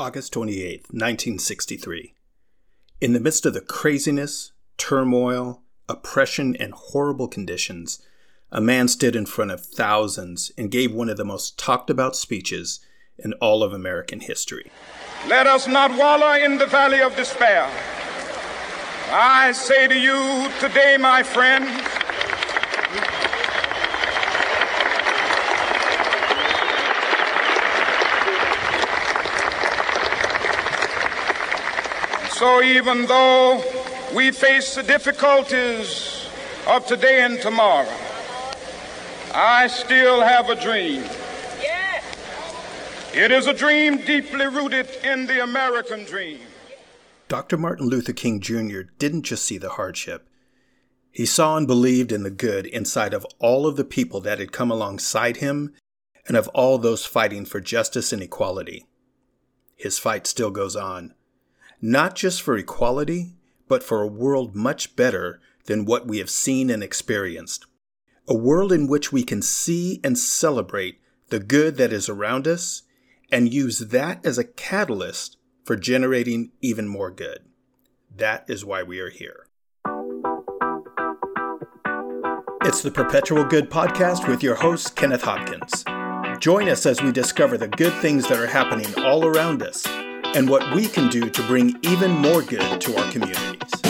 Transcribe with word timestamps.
August 0.00 0.32
28, 0.32 0.84
1963. 0.92 2.14
In 3.02 3.12
the 3.12 3.20
midst 3.20 3.44
of 3.44 3.52
the 3.52 3.60
craziness, 3.60 4.52
turmoil, 4.78 5.60
oppression, 5.90 6.56
and 6.56 6.72
horrible 6.72 7.28
conditions, 7.28 8.00
a 8.50 8.62
man 8.62 8.88
stood 8.88 9.14
in 9.14 9.26
front 9.26 9.50
of 9.50 9.60
thousands 9.60 10.52
and 10.56 10.70
gave 10.70 10.90
one 10.90 11.10
of 11.10 11.18
the 11.18 11.24
most 11.26 11.58
talked 11.58 11.90
about 11.90 12.16
speeches 12.16 12.80
in 13.18 13.34
all 13.42 13.62
of 13.62 13.74
American 13.74 14.20
history. 14.20 14.70
Let 15.28 15.46
us 15.46 15.68
not 15.68 15.90
wallow 15.98 16.32
in 16.32 16.56
the 16.56 16.64
valley 16.64 17.02
of 17.02 17.14
despair. 17.14 17.70
I 19.10 19.52
say 19.52 19.86
to 19.86 20.00
you 20.00 20.50
today, 20.60 20.96
my 20.98 21.22
friends, 21.22 21.68
So 32.40 32.62
even 32.62 33.04
though 33.04 33.62
we 34.16 34.30
face 34.30 34.74
the 34.74 34.82
difficulties 34.82 36.26
of 36.66 36.86
today 36.86 37.22
and 37.22 37.38
tomorrow, 37.38 37.94
I 39.34 39.66
still 39.66 40.22
have 40.22 40.48
a 40.48 40.58
dream. 40.58 41.04
It 43.12 43.30
is 43.30 43.46
a 43.46 43.52
dream 43.52 43.98
deeply 43.98 44.46
rooted 44.46 44.88
in 45.04 45.26
the 45.26 45.42
American 45.42 46.06
dream. 46.06 46.38
Dr. 47.28 47.58
Martin 47.58 47.88
Luther 47.88 48.14
King 48.14 48.40
Jr. 48.40 48.84
didn't 48.98 49.24
just 49.24 49.44
see 49.44 49.58
the 49.58 49.72
hardship. 49.76 50.26
He 51.10 51.26
saw 51.26 51.58
and 51.58 51.66
believed 51.66 52.10
in 52.10 52.22
the 52.22 52.30
good 52.30 52.64
inside 52.64 53.12
of 53.12 53.26
all 53.38 53.66
of 53.66 53.76
the 53.76 53.84
people 53.84 54.22
that 54.22 54.38
had 54.38 54.50
come 54.50 54.70
alongside 54.70 55.36
him 55.36 55.74
and 56.26 56.38
of 56.38 56.48
all 56.54 56.78
those 56.78 57.04
fighting 57.04 57.44
for 57.44 57.60
justice 57.60 58.14
and 58.14 58.22
equality. 58.22 58.86
His 59.76 59.98
fight 59.98 60.26
still 60.26 60.50
goes 60.50 60.74
on 60.74 61.12
not 61.80 62.14
just 62.14 62.42
for 62.42 62.56
equality, 62.56 63.34
but 63.68 63.82
for 63.82 64.02
a 64.02 64.08
world 64.08 64.54
much 64.54 64.96
better 64.96 65.40
than 65.66 65.84
what 65.84 66.06
we 66.06 66.18
have 66.18 66.30
seen 66.30 66.70
and 66.70 66.82
experienced. 66.82 67.66
A 68.28 68.34
world 68.34 68.72
in 68.72 68.86
which 68.86 69.12
we 69.12 69.22
can 69.22 69.42
see 69.42 70.00
and 70.04 70.18
celebrate 70.18 71.00
the 71.28 71.40
good 71.40 71.76
that 71.76 71.92
is 71.92 72.08
around 72.08 72.46
us 72.46 72.82
and 73.30 73.52
use 73.52 73.78
that 73.78 74.24
as 74.26 74.38
a 74.38 74.44
catalyst 74.44 75.36
for 75.64 75.76
generating 75.76 76.50
even 76.60 76.88
more 76.88 77.10
good. 77.10 77.40
That 78.14 78.44
is 78.48 78.64
why 78.64 78.82
we 78.82 78.98
are 79.00 79.10
here. 79.10 79.46
It's 82.62 82.82
the 82.82 82.90
Perpetual 82.90 83.44
Good 83.44 83.70
Podcast 83.70 84.28
with 84.28 84.42
your 84.42 84.56
host, 84.56 84.94
Kenneth 84.96 85.22
Hopkins. 85.22 85.84
Join 86.40 86.68
us 86.68 86.86
as 86.86 87.00
we 87.02 87.12
discover 87.12 87.56
the 87.56 87.68
good 87.68 87.94
things 87.94 88.28
that 88.28 88.38
are 88.38 88.46
happening 88.46 88.92
all 89.04 89.24
around 89.24 89.62
us 89.62 89.86
and 90.34 90.48
what 90.48 90.74
we 90.74 90.86
can 90.86 91.08
do 91.08 91.28
to 91.28 91.42
bring 91.42 91.76
even 91.82 92.12
more 92.12 92.42
good 92.42 92.80
to 92.80 92.96
our 92.96 93.10
communities. 93.10 93.82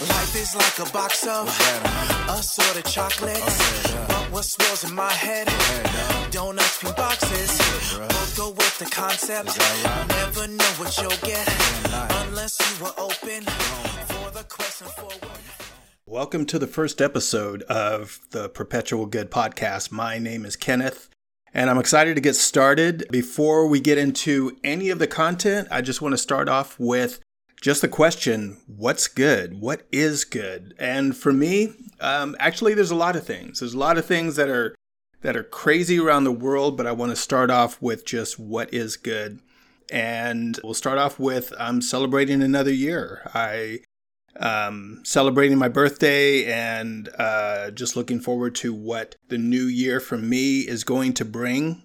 Life 0.00 0.34
is 0.34 0.54
like 0.54 0.78
a 0.78 0.90
box 0.92 1.26
of 1.26 1.46
assorted 2.30 2.86
chocolates. 2.86 3.92
But 4.08 4.32
what 4.32 4.44
swirls 4.44 4.84
in 4.84 4.94
my 4.94 5.12
head? 5.12 5.46
Donuts, 6.30 6.78
pink 6.78 6.96
boxes. 6.96 7.58
Both 7.98 8.36
go 8.36 8.50
with 8.50 8.78
the 8.78 8.86
concept. 8.86 9.58
Never 10.08 10.48
know 10.48 10.72
what 10.78 10.96
you'll 10.96 11.10
get 11.22 11.46
unless 12.26 12.58
you 12.60 12.86
open 12.96 13.42
for 14.06 14.30
the 14.30 14.44
question 14.48 14.86
forward. 14.88 15.20
Welcome 16.06 16.46
to 16.46 16.58
the 16.58 16.66
first 16.66 17.02
episode 17.02 17.62
of 17.64 18.20
the 18.30 18.48
Perpetual 18.48 19.04
Good 19.04 19.30
podcast. 19.30 19.92
My 19.92 20.18
name 20.18 20.46
is 20.46 20.56
Kenneth 20.56 21.10
and 21.56 21.70
I'm 21.70 21.78
excited 21.78 22.16
to 22.16 22.20
get 22.20 22.36
started. 22.36 23.06
Before 23.10 23.66
we 23.66 23.80
get 23.80 23.96
into 23.96 24.58
any 24.62 24.90
of 24.90 24.98
the 24.98 25.06
content, 25.06 25.68
I 25.70 25.80
just 25.80 26.02
want 26.02 26.12
to 26.12 26.18
start 26.18 26.50
off 26.50 26.78
with 26.78 27.18
just 27.62 27.80
the 27.80 27.88
question 27.88 28.58
what's 28.66 29.08
good? 29.08 29.58
What 29.58 29.86
is 29.90 30.24
good? 30.24 30.74
And 30.78 31.16
for 31.16 31.32
me, 31.32 31.72
um, 31.98 32.36
actually, 32.38 32.74
there's 32.74 32.90
a 32.90 32.94
lot 32.94 33.16
of 33.16 33.26
things. 33.26 33.60
There's 33.60 33.72
a 33.72 33.78
lot 33.78 33.96
of 33.96 34.04
things 34.04 34.36
that 34.36 34.50
are 34.50 34.74
that 35.22 35.34
are 35.34 35.42
crazy 35.42 35.98
around 35.98 36.24
the 36.24 36.30
world, 36.30 36.76
but 36.76 36.86
I 36.86 36.92
want 36.92 37.12
to 37.12 37.16
start 37.16 37.50
off 37.50 37.80
with 37.80 38.04
just 38.04 38.38
what 38.38 38.72
is 38.74 38.98
good. 38.98 39.40
And 39.90 40.60
we'll 40.62 40.74
start 40.74 40.98
off 40.98 41.18
with 41.18 41.54
I'm 41.58 41.80
celebrating 41.80 42.42
another 42.42 42.72
year. 42.72 43.30
I 43.32 43.80
um, 44.40 45.00
celebrating 45.04 45.58
my 45.58 45.68
birthday 45.68 46.44
and 46.44 47.08
uh, 47.18 47.70
just 47.70 47.96
looking 47.96 48.20
forward 48.20 48.54
to 48.56 48.74
what 48.74 49.16
the 49.28 49.38
new 49.38 49.64
year 49.64 50.00
for 50.00 50.16
me 50.16 50.60
is 50.60 50.84
going 50.84 51.12
to 51.14 51.24
bring. 51.24 51.82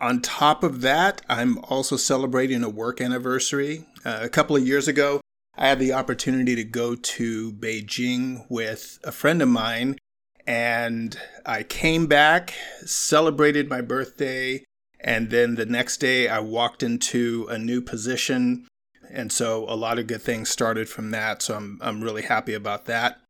On 0.00 0.20
top 0.20 0.64
of 0.64 0.80
that, 0.80 1.20
I'm 1.28 1.58
also 1.64 1.96
celebrating 1.96 2.64
a 2.64 2.70
work 2.70 3.00
anniversary. 3.00 3.84
Uh, 4.04 4.20
a 4.22 4.28
couple 4.28 4.56
of 4.56 4.66
years 4.66 4.88
ago, 4.88 5.20
I 5.56 5.68
had 5.68 5.78
the 5.78 5.92
opportunity 5.92 6.56
to 6.56 6.64
go 6.64 6.94
to 6.94 7.52
Beijing 7.52 8.46
with 8.48 8.98
a 9.04 9.12
friend 9.12 9.42
of 9.42 9.48
mine, 9.48 9.98
and 10.46 11.18
I 11.44 11.64
came 11.64 12.06
back, 12.06 12.54
celebrated 12.86 13.68
my 13.68 13.82
birthday, 13.82 14.64
and 15.00 15.28
then 15.28 15.56
the 15.56 15.66
next 15.66 15.98
day 15.98 16.28
I 16.28 16.40
walked 16.40 16.82
into 16.82 17.46
a 17.50 17.58
new 17.58 17.82
position 17.82 18.66
and 19.12 19.32
so 19.32 19.64
a 19.68 19.76
lot 19.76 19.98
of 19.98 20.06
good 20.06 20.22
things 20.22 20.48
started 20.48 20.88
from 20.88 21.10
that. 21.10 21.42
So 21.42 21.56
I'm, 21.56 21.78
I'm 21.82 22.02
really 22.02 22.22
happy 22.22 22.54
about 22.54 22.86
that. 22.86 23.20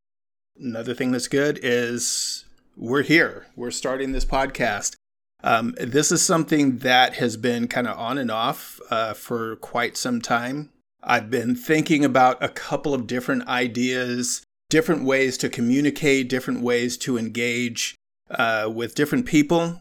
Another 0.58 0.94
thing 0.94 1.12
that's 1.12 1.28
good 1.28 1.58
is 1.62 2.44
we're 2.76 3.02
here. 3.02 3.46
We're 3.56 3.70
starting 3.70 4.12
this 4.12 4.24
podcast. 4.24 4.96
Um, 5.42 5.74
this 5.80 6.12
is 6.12 6.22
something 6.22 6.78
that 6.78 7.14
has 7.14 7.36
been 7.36 7.66
kind 7.66 7.88
of 7.88 7.98
on 7.98 8.18
and 8.18 8.30
off 8.30 8.78
uh, 8.90 9.14
for 9.14 9.56
quite 9.56 9.96
some 9.96 10.20
time. 10.20 10.70
I've 11.02 11.30
been 11.30 11.54
thinking 11.54 12.04
about 12.04 12.42
a 12.42 12.48
couple 12.48 12.92
of 12.92 13.06
different 13.06 13.48
ideas, 13.48 14.42
different 14.68 15.04
ways 15.04 15.38
to 15.38 15.48
communicate, 15.48 16.28
different 16.28 16.60
ways 16.60 16.98
to 16.98 17.16
engage 17.16 17.94
uh, 18.30 18.70
with 18.72 18.94
different 18.94 19.24
people. 19.24 19.80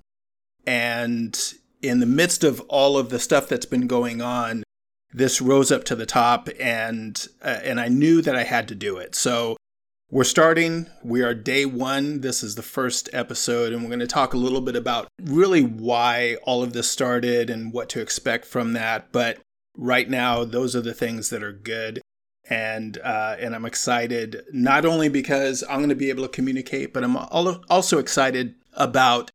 And 0.66 1.38
in 1.82 2.00
the 2.00 2.06
midst 2.06 2.44
of 2.44 2.62
all 2.70 2.98
of 2.98 3.09
the 3.09 3.20
stuff 3.20 3.50
that's 3.50 3.66
been 3.66 3.88
going 3.88 4.22
on, 4.22 4.64
this 5.12 5.42
rose 5.42 5.72
up 5.72 5.84
to 5.86 5.96
the 5.96 6.06
top 6.06 6.50
and 6.59 7.28
uh, 7.42 7.59
and 7.64 7.80
I 7.80 7.88
knew 7.88 8.22
that 8.22 8.36
I 8.36 8.44
had 8.44 8.68
to 8.68 8.75
do 8.75 8.97
it. 8.97 9.16
So 9.16 9.58
we're 10.12 10.24
starting. 10.24 10.88
We 11.03 11.22
are 11.22 11.36
day 11.36 11.66
1. 11.66 12.22
This 12.22 12.42
is 12.42 12.56
the 12.56 12.64
first 12.64 13.09
episode 13.14 13.74
and 13.74 13.84
we're 13.84 13.90
going 13.90 14.00
to 14.00 14.08
talk 14.08 14.34
a 14.34 14.38
little 14.38 14.62
bit 14.62 14.75
about 14.75 15.08
really 15.22 15.62
why 15.62 16.38
all 16.44 16.64
of 16.64 16.74
this 16.74 16.90
started 16.90 17.50
and 17.50 17.74
what 17.74 17.90
to 17.90 18.02
expect 18.02 18.46
from 18.46 18.74
that, 18.74 19.12
but 19.12 19.40
right 19.78 20.09
now 20.09 20.44
those 20.44 20.75
are 20.75 20.81
the 20.81 20.94
things 20.94 21.30
that 21.30 21.44
are 21.44 21.53
good. 21.53 22.02
And 22.50 22.97
uh, 23.03 23.36
and 23.40 23.53
I'm 23.53 23.66
excited 23.66 24.44
not 24.52 24.84
only 24.84 25.08
because 25.08 25.64
I'm 25.70 25.78
going 25.78 25.90
to 25.90 25.96
be 25.96 26.09
able 26.09 26.24
to 26.24 26.30
communicate, 26.30 26.94
but 26.94 27.03
I'm 27.03 27.16
also 27.16 28.00
excited 28.00 28.56
about 28.74 29.30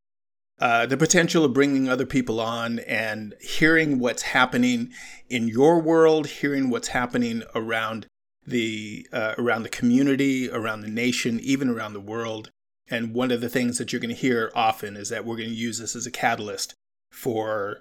uh, 0.60 0.86
the 0.86 0.96
potential 0.96 1.44
of 1.44 1.52
bringing 1.52 1.88
other 1.88 2.06
people 2.06 2.40
on 2.40 2.78
and 2.80 3.34
hearing 3.40 3.98
what's 3.98 4.22
happening 4.22 4.92
in 5.28 5.48
your 5.48 5.80
world, 5.80 6.26
hearing 6.26 6.70
what's 6.70 6.88
happening 6.88 7.42
around 7.54 8.06
the 8.46 9.06
uh, 9.12 9.34
around 9.38 9.62
the 9.62 9.68
community, 9.68 10.50
around 10.50 10.82
the 10.82 10.88
nation, 10.88 11.40
even 11.40 11.68
around 11.68 11.92
the 11.92 12.00
world. 12.00 12.50
And 12.88 13.14
one 13.14 13.30
of 13.30 13.40
the 13.40 13.48
things 13.48 13.78
that 13.78 13.92
you're 13.92 14.00
going 14.00 14.14
to 14.14 14.20
hear 14.20 14.52
often 14.54 14.96
is 14.96 15.08
that 15.08 15.24
we're 15.24 15.36
going 15.36 15.48
to 15.48 15.54
use 15.54 15.78
this 15.78 15.96
as 15.96 16.06
a 16.06 16.10
catalyst 16.10 16.74
for 17.10 17.78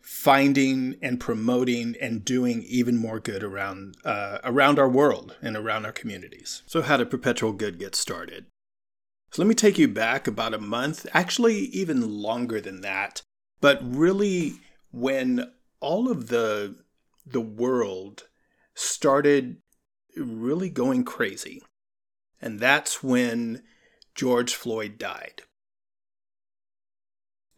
finding 0.00 0.96
and 1.02 1.20
promoting 1.20 1.94
and 2.00 2.24
doing 2.24 2.62
even 2.62 2.96
more 2.96 3.20
good 3.20 3.42
around 3.42 3.96
uh, 4.04 4.38
around 4.44 4.78
our 4.78 4.88
world 4.88 5.36
and 5.42 5.56
around 5.56 5.84
our 5.84 5.92
communities. 5.92 6.62
So, 6.66 6.80
how 6.82 6.96
did 6.96 7.10
Perpetual 7.10 7.52
Good 7.52 7.78
get 7.78 7.94
started? 7.94 8.46
So 9.30 9.42
let 9.42 9.48
me 9.48 9.54
take 9.54 9.78
you 9.78 9.88
back 9.88 10.26
about 10.26 10.54
a 10.54 10.58
month, 10.58 11.06
actually, 11.12 11.56
even 11.66 12.22
longer 12.22 12.60
than 12.60 12.80
that. 12.80 13.22
But 13.60 13.78
really, 13.82 14.60
when 14.90 15.52
all 15.80 16.10
of 16.10 16.28
the 16.28 16.76
the 17.26 17.40
world 17.40 18.28
started 18.74 19.58
really 20.16 20.70
going 20.70 21.04
crazy. 21.04 21.62
And 22.40 22.58
that's 22.58 23.02
when 23.02 23.62
George 24.14 24.54
Floyd 24.54 24.98
died. 24.98 25.42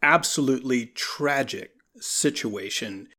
Absolutely 0.01 0.87
tragic 0.87 1.71
situation. 1.99 3.09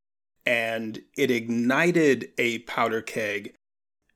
And 0.44 1.02
it 1.16 1.30
ignited 1.30 2.32
a 2.36 2.60
powder 2.60 3.00
keg 3.00 3.54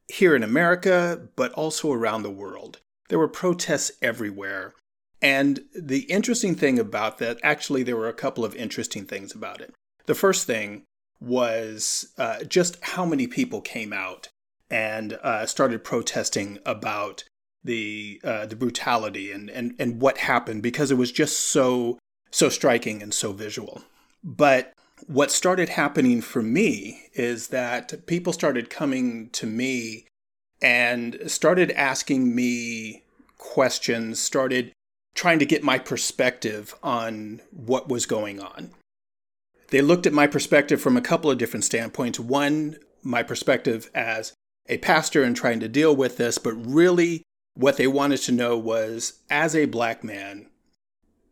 here 0.09 0.35
in 0.35 0.43
America, 0.43 1.29
but 1.37 1.53
also 1.53 1.93
around 1.93 2.23
the 2.23 2.31
world. 2.31 2.81
There 3.09 3.19
were 3.19 3.29
protests 3.29 3.93
everywhere. 4.03 4.75
And 5.23 5.61
the 5.75 6.01
interesting 6.03 6.55
thing 6.55 6.79
about 6.79 7.19
that, 7.19 7.39
actually, 7.43 7.83
there 7.83 7.97
were 7.97 8.09
a 8.09 8.15
couple 8.15 8.45
of 8.45 8.55
interesting 8.55 9.07
things 9.07 9.35
about 9.35 9.61
it. 9.61 9.73
The 10.07 10.15
first 10.15 10.47
thing 10.47 10.83
was 11.21 12.13
uh, 12.19 12.45
just 12.45 12.79
how 12.83 13.07
many 13.07 13.27
people 13.27 13.61
came 13.61 13.93
out 13.93 14.29
and 14.71 15.15
uh, 15.23 15.47
started 15.47 15.85
protesting 15.85 16.59
about 16.67 17.25
the 17.65 18.21
uh, 18.23 18.47
the 18.47 18.57
brutality 18.57 19.33
and, 19.33 19.51
and 19.51 19.75
and 19.79 20.01
what 20.01 20.19
happened 20.19 20.63
because 20.63 20.91
it 20.91 20.97
was 20.97 21.11
just 21.11 21.39
so 21.41 21.99
so 22.31 22.49
striking 22.49 23.03
and 23.03 23.13
so 23.13 23.33
visual. 23.33 23.83
But 24.23 24.73
what 25.07 25.31
started 25.31 25.71
happening 25.71 26.21
for 26.21 26.43
me 26.43 27.09
is 27.15 27.49
that 27.49 28.07
people 28.07 28.33
started 28.33 28.71
coming 28.71 29.31
to 29.31 29.47
me 29.47 30.07
and 30.63 31.19
started 31.27 31.71
asking 31.73 32.35
me 32.35 33.03
questions, 33.39 34.19
started 34.21 34.73
trying 35.15 35.39
to 35.39 35.47
get 35.47 35.63
my 35.63 35.79
perspective 35.79 36.75
on 36.83 37.41
what 37.51 37.89
was 37.89 38.07
going 38.07 38.41
on. 38.41 38.71
They 39.69 39.81
looked 39.81 40.07
at 40.07 40.13
my 40.13 40.27
perspective 40.27 40.81
from 40.81 40.97
a 40.97 41.03
couple 41.03 41.31
of 41.31 41.39
different 41.39 41.65
standpoints. 41.65 42.21
One, 42.21 42.77
my 43.03 43.23
perspective 43.23 43.91
as 43.95 44.33
a 44.69 44.79
pastor 44.79 45.23
and 45.23 45.35
trying 45.35 45.61
to 45.61 45.69
deal 45.69 45.95
with 45.95 46.17
this, 46.17 46.39
but 46.39 46.53
really 46.53 47.23
what 47.55 47.77
they 47.77 47.87
wanted 47.87 48.19
to 48.19 48.33
know 48.33 48.57
was 48.59 49.21
as 49.31 49.57
a 49.57 49.67
black 49.67 50.05
man, 50.05 50.49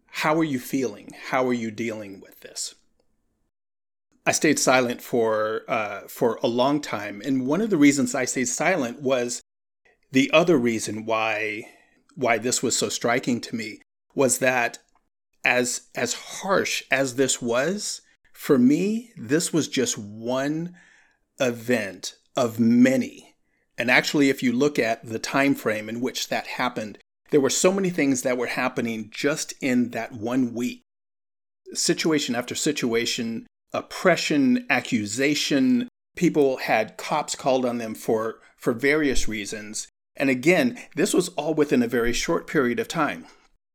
how 0.07 0.37
are 0.37 0.45
you 0.45 0.59
feeling? 0.59 1.11
How 1.31 1.47
are 1.47 1.53
you 1.53 1.71
dealing 1.71 2.21
with 2.21 2.41
this? 2.41 2.75
I 4.27 4.33
stayed 4.33 4.59
silent 4.59 5.03
for 5.03 5.63
uh, 5.69 6.03
for 6.09 6.39
a 6.43 6.47
long 6.47 6.81
time, 6.81 7.21
and 7.25 7.47
one 7.47 7.61
of 7.61 7.71
the 7.71 7.77
reasons 7.77 8.15
I 8.15 8.25
stayed 8.25 8.49
silent 8.49 9.03
was 9.03 9.43
the 10.13 10.31
other 10.33 10.57
reason 10.57 11.05
why 11.05 11.65
why 12.15 12.39
this 12.39 12.63
was 12.63 12.77
so 12.77 12.89
striking 12.89 13.41
to 13.43 13.57
me 13.57 13.81
was 14.15 14.39
that 14.39 14.79
as 15.45 15.89
as 15.95 16.15
harsh 16.15 16.85
as 16.91 17.17
this 17.17 17.43
was 17.43 18.01
for 18.33 18.59
me, 18.59 19.13
this 19.17 19.53
was 19.53 19.69
just 19.69 19.97
one 19.97 20.75
event 21.39 22.17
of 22.37 22.59
many. 22.59 23.35
And 23.79 23.91
actually, 23.91 24.29
if 24.29 24.43
you 24.43 24.53
look 24.53 24.79
at 24.79 25.07
the 25.07 25.19
time 25.19 25.55
frame 25.55 25.89
in 25.89 26.01
which 26.01 26.29
that 26.29 26.47
happened, 26.47 26.99
there 27.31 27.41
were 27.41 27.51
so 27.51 27.73
many 27.73 27.91
things 27.91 28.23
that 28.23 28.39
were 28.39 28.49
happening 28.49 29.09
just 29.11 29.55
in 29.61 29.91
that 29.91 30.13
one 30.13 30.55
week. 30.55 30.83
Situation 31.73 32.35
after 32.35 32.55
situation, 32.55 33.47
oppression, 33.75 34.65
accusation. 34.71 35.89
People 36.17 36.59
had 36.59 36.97
cops 36.97 37.35
called 37.35 37.67
on 37.67 37.79
them 37.79 37.95
for, 37.95 38.41
for 38.57 38.73
various 38.73 39.29
reasons. 39.29 39.89
And 40.17 40.31
again, 40.31 40.79
this 40.95 41.13
was 41.13 41.29
all 41.31 41.55
within 41.55 41.83
a 41.83 41.89
very 41.89 42.13
short 42.13 42.47
period 42.47 42.79
of 42.79 42.89
time. 42.89 43.27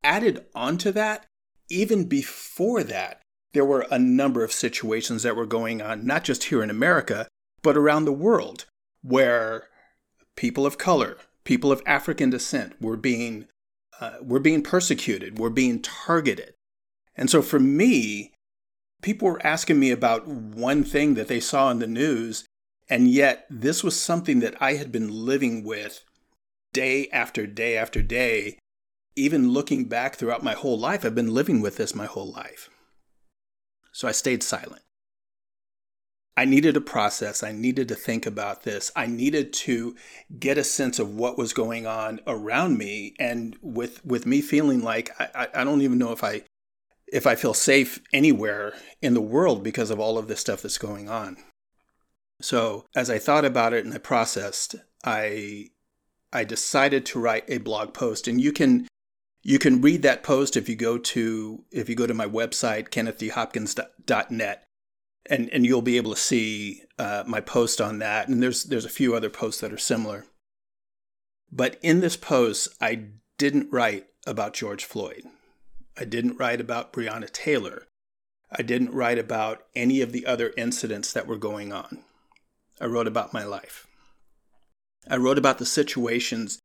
Added 0.04 0.46
onto 0.56 0.92
that, 0.94 1.26
even 1.70 2.06
before 2.06 2.84
that, 2.84 3.22
there 3.54 3.66
were 3.66 3.86
a 3.92 4.00
number 4.00 4.44
of 4.44 4.54
situations 4.54 5.24
that 5.24 5.36
were 5.36 5.46
going 5.46 5.82
on, 5.82 6.06
not 6.06 6.24
just 6.24 6.46
here 6.46 6.64
in 6.64 6.70
America, 6.70 7.28
but 7.62 7.76
around 7.76 8.06
the 8.06 8.14
world, 8.14 8.66
where 9.02 9.68
people 10.38 10.66
of 10.66 10.78
color, 10.78 11.18
people 11.44 11.72
of 11.72 11.82
African 11.86 12.30
descent 12.30 12.82
were 12.82 12.96
being, 12.96 13.48
uh, 14.00 14.18
were 14.22 14.40
being 14.40 14.64
persecuted, 14.64 15.40
were 15.40 15.50
being 15.50 15.82
targeted. 15.82 16.54
And 17.16 17.30
so 17.30 17.42
for 17.42 17.60
me, 17.60 18.32
people 19.02 19.28
were 19.28 19.46
asking 19.46 19.80
me 19.80 19.92
about 19.92 20.28
one 20.28 20.84
thing 20.84 21.14
that 21.16 21.28
they 21.28 21.40
saw 21.40 21.70
in 21.72 21.80
the 21.80 21.88
news, 21.88 22.46
and 22.90 23.08
yet 23.08 23.46
this 23.50 23.84
was 23.84 24.00
something 24.00 24.40
that 24.40 24.62
I 24.62 24.74
had 24.74 24.92
been 24.92 25.10
living 25.10 25.64
with 25.64 26.04
day 26.74 27.08
after 27.12 27.48
day 27.48 27.78
after 27.78 28.02
day. 28.02 28.58
Even 29.16 29.52
looking 29.52 29.86
back 29.86 30.16
throughout 30.16 30.44
my 30.44 30.54
whole 30.54 30.80
life, 30.80 31.04
I've 31.04 31.16
been 31.16 31.34
living 31.34 31.62
with 31.62 31.78
this 31.78 31.94
my 31.94 32.06
whole 32.06 32.32
life. 32.32 32.70
So 33.92 34.08
I 34.08 34.12
stayed 34.12 34.44
silent. 34.44 34.82
I 36.38 36.46
needed 36.46 36.78
a 36.78 36.82
process. 36.82 37.44
I 37.44 37.52
needed 37.52 37.90
to 37.90 37.96
think 37.96 38.26
about 38.26 38.64
this. 38.64 38.94
I 38.96 39.08
needed 39.08 39.52
to 39.54 39.98
get 40.40 40.58
a 40.58 40.64
sense 40.64 40.98
of 40.98 41.14
what 41.14 41.38
was 41.38 41.52
going 41.52 41.86
on 41.86 42.22
around 42.26 42.78
me. 42.78 43.14
And 43.20 43.58
with 43.62 44.06
with 44.06 44.26
me 44.26 44.40
feeling 44.40 44.82
like 44.82 45.12
I, 45.20 45.50
I 45.54 45.64
don't 45.66 45.82
even 45.82 45.98
know 45.98 46.14
if 46.14 46.24
I 46.24 46.44
if 47.12 47.28
I 47.28 47.36
feel 47.36 47.54
safe 47.54 48.00
anywhere 48.14 48.74
in 49.02 49.14
the 49.14 49.22
world 49.22 49.64
because 49.64 49.90
of 49.90 50.00
all 50.00 50.18
of 50.18 50.28
this 50.28 50.40
stuff 50.40 50.62
that's 50.62 50.78
going 50.78 51.10
on. 51.10 51.38
So 52.42 52.86
as 52.96 53.10
I 53.10 53.20
thought 53.20 53.46
about 53.46 53.74
it 53.74 53.86
and 53.86 53.94
I 53.94 53.98
processed, 53.98 54.76
I 55.04 55.70
I 56.32 56.44
decided 56.44 57.06
to 57.08 57.20
write 57.20 57.46
a 57.48 57.58
blog 57.58 57.94
post. 57.94 58.28
And 58.28 58.40
you 58.40 58.52
can 58.52 58.88
you 59.42 59.60
can 59.60 59.82
read 59.82 60.02
that 60.02 60.24
post 60.24 60.58
if 60.58 60.70
you 60.70 60.76
go 60.76 60.98
to 60.98 61.64
if 61.72 61.90
you 61.90 61.96
go 61.96 62.08
to 62.08 62.14
my 62.14 62.26
website 62.26 62.90
kennethdhopkins.net 62.90 64.64
and 65.26 65.50
and 65.50 65.66
you'll 65.66 65.82
be 65.82 65.98
able 65.98 66.14
to 66.14 66.20
see 66.20 66.84
uh, 66.98 67.24
my 67.26 67.40
post 67.40 67.80
on 67.80 68.00
that 68.00 68.28
and 68.28 68.44
there's 68.44 68.66
there's 68.66 68.86
a 68.86 68.90
few 68.90 69.16
other 69.16 69.30
posts 69.30 69.62
that 69.62 69.74
are 69.74 69.78
similar 69.78 70.26
but 71.52 71.78
in 71.82 72.02
this 72.02 72.18
post 72.18 72.68
i 72.82 73.06
didn't 73.38 73.72
write 73.72 74.08
about 74.28 74.54
george 74.54 74.84
floyd 74.84 75.24
i 76.00 76.06
didn't 76.06 76.38
write 76.38 76.62
about 76.62 76.94
breonna 76.94 77.30
taylor. 77.32 77.86
I 78.52 78.64
didn't 78.64 78.94
write 78.94 79.20
about 79.20 79.66
any 79.76 80.02
of 80.02 80.12
the 80.12 80.26
other 80.26 80.54
incidents 80.58 81.14
that 81.14 81.28
were 81.28 81.38
going 81.38 81.72
on. 81.72 82.00
I 82.82 82.86
wrote 82.86 83.06
about 83.06 83.34
my 83.34 83.44
life. 83.44 83.86
I 85.08 85.18
wrote 85.18 85.38
about 85.38 85.60
the 85.60 85.66
situations 85.66 86.60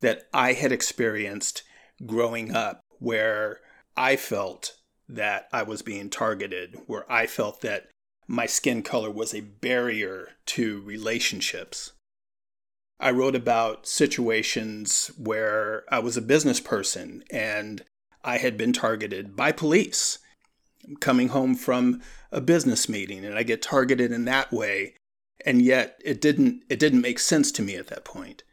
that 0.00 0.22
i 0.32 0.52
had 0.52 0.72
experienced 0.72 1.62
growing 2.04 2.54
up 2.54 2.80
where 2.98 3.60
I 3.96 4.16
felt 4.16 4.76
that 5.08 5.48
I 5.52 5.62
was 5.62 5.82
being 5.82 6.10
targeted, 6.10 6.76
where 6.86 7.10
I 7.10 7.26
felt 7.26 7.60
that 7.62 7.88
my 8.26 8.46
skin 8.46 8.82
color 8.82 9.10
was 9.10 9.34
a 9.34 9.40
barrier 9.40 10.30
to 10.46 10.80
relationships. 10.82 11.92
I 12.98 13.10
wrote 13.10 13.36
about 13.36 13.86
situations 13.86 15.10
where 15.16 15.84
I 15.90 15.98
was 16.00 16.16
a 16.16 16.22
business 16.22 16.60
person 16.60 17.22
and 17.30 17.84
I 18.26 18.38
had 18.38 18.58
been 18.58 18.72
targeted 18.72 19.36
by 19.36 19.52
police. 19.52 20.18
coming 21.00 21.28
home 21.28 21.54
from 21.56 22.00
a 22.30 22.40
business 22.40 22.88
meeting 22.88 23.24
and 23.24 23.34
I 23.34 23.42
get 23.42 23.60
targeted 23.62 24.12
in 24.12 24.24
that 24.26 24.52
way, 24.52 24.94
and 25.44 25.60
yet 25.62 26.00
it 26.04 26.20
didn't 26.20 26.62
it 26.68 26.78
didn't 26.78 27.00
make 27.00 27.18
sense 27.18 27.50
to 27.52 27.62
me 27.62 27.76
at 27.76 27.88
that 27.88 28.04
point. 28.04 28.44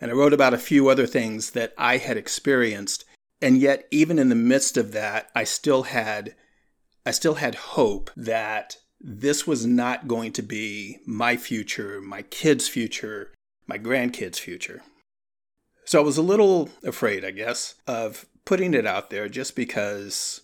And 0.00 0.10
I 0.10 0.14
wrote 0.14 0.32
about 0.32 0.54
a 0.54 0.58
few 0.58 0.88
other 0.88 1.06
things 1.06 1.50
that 1.50 1.74
I 1.76 1.98
had 1.98 2.16
experienced. 2.16 3.04
And 3.42 3.58
yet, 3.58 3.86
even 3.90 4.18
in 4.18 4.28
the 4.28 4.34
midst 4.34 4.76
of 4.76 4.92
that, 4.92 5.30
I 5.34 5.44
still 5.44 5.84
had 5.84 6.34
I 7.04 7.10
still 7.10 7.34
had 7.34 7.54
hope 7.54 8.10
that 8.16 8.78
this 9.00 9.46
was 9.46 9.66
not 9.66 10.08
going 10.08 10.32
to 10.32 10.42
be 10.42 10.98
my 11.06 11.36
future, 11.36 12.00
my 12.00 12.22
kids' 12.22 12.68
future, 12.68 13.32
my 13.66 13.78
grandkids' 13.78 14.38
future. 14.38 14.82
So 15.90 15.98
I 15.98 16.04
was 16.04 16.18
a 16.18 16.22
little 16.22 16.68
afraid, 16.84 17.24
I 17.24 17.32
guess, 17.32 17.74
of 17.84 18.24
putting 18.44 18.74
it 18.74 18.86
out 18.86 19.10
there 19.10 19.28
just 19.28 19.56
because 19.56 20.42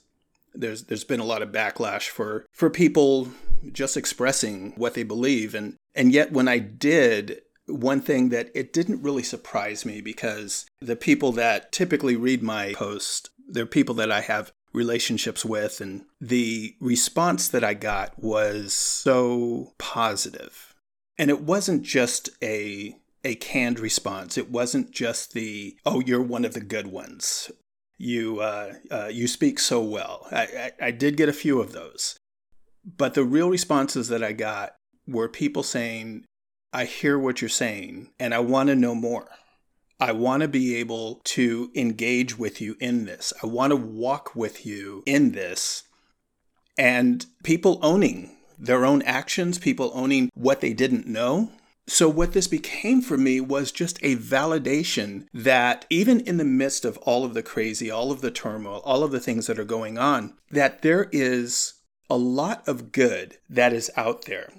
there's 0.52 0.86
there's 0.86 1.04
been 1.04 1.20
a 1.20 1.24
lot 1.24 1.40
of 1.40 1.52
backlash 1.52 2.08
for 2.08 2.46
for 2.50 2.68
people 2.68 3.28
just 3.70 3.96
expressing 3.96 4.72
what 4.74 4.94
they 4.94 5.04
believe 5.04 5.54
and 5.54 5.76
and 5.94 6.12
yet 6.12 6.32
when 6.32 6.48
I 6.48 6.58
did 6.58 7.42
one 7.66 8.00
thing 8.00 8.30
that 8.30 8.50
it 8.56 8.72
didn't 8.72 9.04
really 9.04 9.22
surprise 9.22 9.86
me 9.86 10.00
because 10.00 10.66
the 10.80 10.96
people 10.96 11.30
that 11.32 11.70
typically 11.70 12.16
read 12.16 12.42
my 12.42 12.72
post, 12.74 13.30
they're 13.48 13.66
people 13.66 13.94
that 13.94 14.10
I 14.10 14.22
have 14.22 14.50
relationships 14.72 15.44
with, 15.44 15.80
and 15.80 16.06
the 16.20 16.74
response 16.80 17.46
that 17.46 17.62
I 17.62 17.74
got 17.74 18.18
was 18.18 18.72
so 18.72 19.74
positive. 19.78 20.74
And 21.16 21.30
it 21.30 21.42
wasn't 21.42 21.82
just 21.82 22.30
a 22.42 22.96
a 23.24 23.34
canned 23.34 23.80
response. 23.80 24.38
It 24.38 24.50
wasn't 24.50 24.90
just 24.90 25.32
the 25.32 25.76
"oh, 25.84 26.00
you're 26.00 26.22
one 26.22 26.44
of 26.44 26.54
the 26.54 26.60
good 26.60 26.86
ones." 26.88 27.50
You 27.98 28.40
uh, 28.40 28.74
uh, 28.90 29.10
you 29.12 29.26
speak 29.26 29.58
so 29.58 29.82
well. 29.82 30.26
I, 30.30 30.72
I, 30.80 30.86
I 30.86 30.90
did 30.90 31.16
get 31.16 31.28
a 31.28 31.32
few 31.32 31.60
of 31.60 31.72
those, 31.72 32.18
but 32.84 33.14
the 33.14 33.24
real 33.24 33.48
responses 33.48 34.08
that 34.08 34.22
I 34.22 34.32
got 34.32 34.74
were 35.06 35.28
people 35.28 35.62
saying, 35.62 36.24
I 36.72 36.84
hear 36.84 37.18
what 37.18 37.40
you're 37.40 37.48
saying 37.48 38.10
and 38.18 38.34
I 38.34 38.40
want 38.40 38.68
to 38.68 38.76
know 38.76 38.94
more. 38.94 39.28
I 39.98 40.12
want 40.12 40.42
to 40.42 40.48
be 40.48 40.76
able 40.76 41.22
to 41.24 41.70
engage 41.74 42.38
with 42.38 42.60
you 42.60 42.76
in 42.80 43.06
this. 43.06 43.32
I 43.42 43.46
want 43.46 43.70
to 43.70 43.76
walk 43.76 44.36
with 44.36 44.66
you 44.66 45.02
in 45.06 45.32
this. 45.32 45.84
And 46.76 47.24
people 47.42 47.78
owning 47.82 48.36
their 48.58 48.84
own 48.84 49.00
actions, 49.02 49.58
people 49.58 49.90
owning 49.94 50.28
what 50.34 50.60
they 50.60 50.74
didn't 50.74 51.06
know. 51.06 51.50
So, 51.88 52.08
what 52.08 52.32
this 52.32 52.48
became 52.48 53.00
for 53.00 53.16
me 53.16 53.40
was 53.40 53.70
just 53.70 53.98
a 54.02 54.16
validation 54.16 55.26
that 55.32 55.86
even 55.88 56.20
in 56.20 56.36
the 56.36 56.44
midst 56.44 56.84
of 56.84 56.96
all 56.98 57.24
of 57.24 57.32
the 57.34 57.42
crazy, 57.42 57.90
all 57.90 58.10
of 58.10 58.22
the 58.22 58.32
turmoil, 58.32 58.82
all 58.84 59.04
of 59.04 59.12
the 59.12 59.20
things 59.20 59.46
that 59.46 59.58
are 59.58 59.64
going 59.64 59.96
on, 59.96 60.34
that 60.50 60.82
there 60.82 61.08
is 61.12 61.74
a 62.10 62.16
lot 62.16 62.66
of 62.66 62.90
good 62.90 63.38
that 63.48 63.72
is 63.72 63.90
out 63.96 64.24
there 64.24 64.50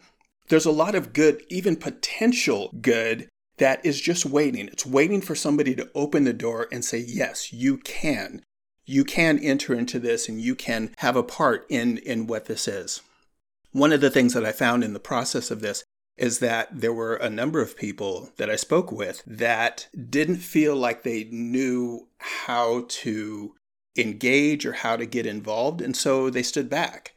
there's 0.50 0.66
a 0.66 0.72
lot 0.72 0.96
of 0.96 1.14
good, 1.14 1.44
even 1.50 1.76
potential 1.76 2.74
good, 2.82 3.28
that 3.58 3.86
is 3.86 4.00
just 4.00 4.26
waiting. 4.26 4.68
It's 4.68 4.86
waiting 4.86 5.22
for 5.22 5.36
somebody 5.36 5.76
to 5.76 5.90
open 5.96 6.24
the 6.24 6.34
door 6.34 6.68
and 6.72 6.86
say, 6.86 7.00
yes, 7.00 7.52
you 7.52 7.78
can. 7.78 8.44
You 8.86 9.04
can 9.04 9.40
enter 9.40 9.74
into 9.74 10.00
this 10.00 10.30
and 10.30 10.40
you 10.40 10.56
can 10.56 10.94
have 10.98 11.16
a 11.16 11.24
part 11.24 11.66
in, 11.70 11.98
in 11.98 12.28
what 12.28 12.46
this 12.46 12.68
is. 12.68 13.02
One 13.72 13.92
of 13.92 14.00
the 14.00 14.10
things 14.10 14.34
that 14.34 14.46
I 14.46 14.52
found 14.52 14.84
in 14.84 14.94
the 14.94 15.00
process 15.00 15.52
of 15.52 15.62
this 15.62 15.84
is 16.18 16.40
that 16.40 16.70
there 16.72 16.94
were 16.94 17.16
a 17.16 17.30
number 17.30 17.62
of 17.62 17.78
people 17.78 18.32
that 18.38 18.50
I 18.50 18.56
spoke 18.56 18.92
with 18.92 19.24
that 19.28 19.88
didn't 20.10 20.38
feel 20.38 20.76
like 20.76 21.04
they 21.04 21.26
knew 21.26 22.08
how 22.18 22.86
to 22.88 23.54
engage 23.98 24.66
or 24.66 24.74
how 24.74 24.96
to 24.96 25.06
get 25.06 25.26
involved. 25.26 25.82
And 25.82 25.96
so 25.96 26.30
they 26.30 26.44
stood 26.44 26.70
back. 26.70 27.16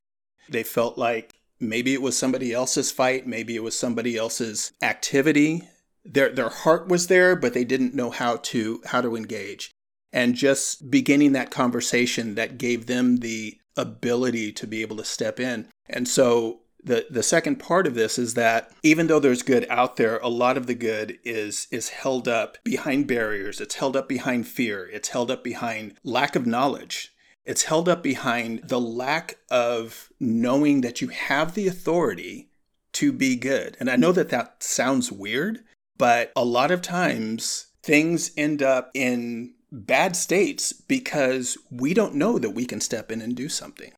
They 0.48 0.62
felt 0.62 0.98
like 0.98 1.34
maybe 1.58 1.94
it 1.94 2.02
was 2.02 2.18
somebody 2.18 2.52
else's 2.52 2.90
fight, 2.90 3.26
maybe 3.26 3.56
it 3.56 3.62
was 3.62 3.78
somebody 3.78 4.16
else's 4.16 4.72
activity. 4.82 5.68
Their 6.04 6.30
their 6.30 6.48
heart 6.48 6.88
was 6.88 7.06
there, 7.08 7.36
but 7.36 7.52
they 7.52 7.64
didn't 7.64 7.94
know 7.94 8.10
how 8.10 8.36
to 8.36 8.82
how 8.86 9.00
to 9.02 9.16
engage. 9.16 9.70
And 10.12 10.34
just 10.34 10.90
beginning 10.90 11.32
that 11.32 11.50
conversation 11.50 12.34
that 12.34 12.58
gave 12.58 12.86
them 12.86 13.18
the 13.18 13.58
ability 13.76 14.52
to 14.52 14.66
be 14.66 14.82
able 14.82 14.96
to 14.96 15.04
step 15.04 15.38
in. 15.38 15.68
And 15.88 16.08
so 16.08 16.60
the 16.84 17.06
the 17.10 17.22
second 17.22 17.56
part 17.56 17.86
of 17.86 17.94
this 17.94 18.18
is 18.18 18.34
that 18.34 18.72
even 18.82 19.06
though 19.06 19.20
there's 19.20 19.42
good 19.42 19.66
out 19.68 19.96
there, 19.96 20.18
a 20.18 20.28
lot 20.28 20.56
of 20.56 20.66
the 20.66 20.74
good 20.74 21.18
is 21.24 21.66
is 21.70 21.90
held 21.90 22.28
up 22.28 22.58
behind 22.64 23.06
barriers. 23.06 23.60
It's 23.60 23.76
held 23.76 23.96
up 23.96 24.08
behind 24.08 24.48
fear. 24.48 24.88
It's 24.88 25.08
held 25.08 25.30
up 25.30 25.44
behind 25.44 25.98
lack 26.04 26.36
of 26.36 26.46
knowledge. 26.46 27.14
It's 27.44 27.64
held 27.64 27.88
up 27.88 28.02
behind 28.02 28.68
the 28.68 28.80
lack 28.80 29.38
of 29.50 30.10
knowing 30.20 30.82
that 30.82 31.00
you 31.00 31.08
have 31.08 31.54
the 31.54 31.66
authority 31.66 32.50
to 32.92 33.12
be 33.12 33.36
good. 33.36 33.76
And 33.80 33.90
I 33.90 33.96
know 33.96 34.12
that 34.12 34.28
that 34.28 34.62
sounds 34.62 35.10
weird, 35.10 35.60
but 35.96 36.32
a 36.36 36.44
lot 36.44 36.70
of 36.70 36.82
times 36.82 37.66
things 37.82 38.30
end 38.36 38.62
up 38.62 38.90
in 38.94 39.54
bad 39.72 40.16
states 40.16 40.72
because 40.72 41.56
we 41.70 41.94
don't 41.94 42.14
know 42.14 42.38
that 42.38 42.50
we 42.50 42.64
can 42.66 42.80
step 42.80 43.10
in 43.10 43.20
and 43.20 43.34
do 43.34 43.48
something. 43.48 43.92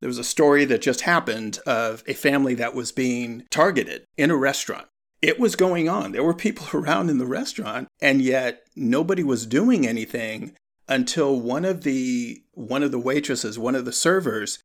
There 0.00 0.08
was 0.08 0.18
a 0.18 0.24
story 0.24 0.64
that 0.66 0.82
just 0.82 1.02
happened 1.02 1.58
of 1.66 2.04
a 2.06 2.14
family 2.14 2.54
that 2.54 2.74
was 2.74 2.92
being 2.92 3.44
targeted 3.50 4.04
in 4.16 4.30
a 4.30 4.36
restaurant. 4.36 4.86
It 5.22 5.40
was 5.40 5.56
going 5.56 5.88
on. 5.88 6.12
There 6.12 6.22
were 6.22 6.34
people 6.34 6.66
around 6.78 7.10
in 7.10 7.18
the 7.18 7.26
restaurant, 7.26 7.88
and 8.00 8.20
yet 8.20 8.66
nobody 8.76 9.22
was 9.22 9.46
doing 9.46 9.86
anything 9.86 10.52
until 10.88 11.40
one 11.40 11.64
of 11.64 11.82
the 11.82 12.42
one 12.52 12.82
of 12.82 12.92
the 12.92 12.98
waitresses, 12.98 13.58
one 13.58 13.74
of 13.74 13.84
the 13.84 13.92
servers 13.92 14.58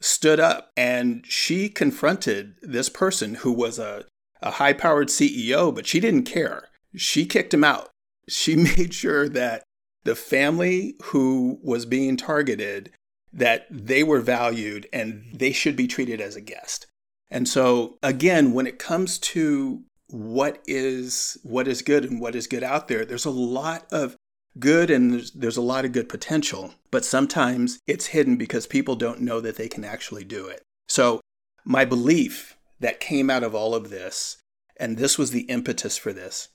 stood 0.00 0.38
up 0.38 0.70
and 0.76 1.24
she 1.26 1.68
confronted 1.68 2.54
this 2.62 2.88
person 2.88 3.34
who 3.36 3.52
was 3.52 3.78
a, 3.78 4.04
a 4.40 4.52
high-powered 4.52 5.08
CEO, 5.08 5.74
but 5.74 5.86
she 5.86 5.98
didn't 5.98 6.24
care. 6.24 6.68
She 6.94 7.26
kicked 7.26 7.54
him 7.54 7.64
out. 7.64 7.90
She 8.28 8.56
made 8.76 8.94
sure 8.94 9.28
that 9.28 9.62
the 10.04 10.14
family 10.14 10.94
who 11.04 11.58
was 11.62 11.84
being 11.84 12.16
targeted 12.16 12.90
that 13.38 13.66
they 13.70 14.02
were 14.02 14.20
valued 14.20 14.86
and 14.92 15.24
they 15.32 15.52
should 15.52 15.76
be 15.76 15.86
treated 15.86 16.20
as 16.20 16.36
a 16.36 16.40
guest. 16.40 16.86
And 17.30 17.48
so 17.48 17.98
again, 18.02 18.52
when 18.52 18.66
it 18.66 18.78
comes 18.78 19.18
to 19.18 19.82
what 20.10 20.62
is 20.66 21.36
what 21.42 21.68
is 21.68 21.82
good 21.82 22.04
and 22.04 22.20
what 22.20 22.34
is 22.34 22.46
good 22.46 22.62
out 22.62 22.88
there, 22.88 23.04
there's 23.04 23.26
a 23.26 23.30
lot 23.30 23.86
of 23.92 24.16
good 24.58 24.90
and 24.90 25.12
there's, 25.12 25.30
there's 25.32 25.56
a 25.56 25.62
lot 25.62 25.84
of 25.84 25.92
good 25.92 26.08
potential, 26.08 26.74
but 26.90 27.04
sometimes 27.04 27.78
it's 27.86 28.06
hidden 28.06 28.36
because 28.36 28.66
people 28.66 28.96
don't 28.96 29.20
know 29.20 29.40
that 29.40 29.56
they 29.56 29.68
can 29.68 29.84
actually 29.84 30.24
do 30.24 30.46
it. 30.46 30.62
So 30.88 31.20
my 31.64 31.84
belief 31.84 32.56
that 32.80 33.00
came 33.00 33.30
out 33.30 33.42
of 33.42 33.54
all 33.54 33.74
of 33.74 33.90
this, 33.90 34.38
and 34.76 34.96
this 34.96 35.18
was 35.18 35.30
the 35.30 35.42
impetus 35.42 35.96
for 35.96 36.12
this, 36.12 36.48